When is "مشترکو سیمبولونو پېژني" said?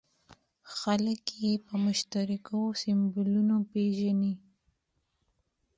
1.85-4.33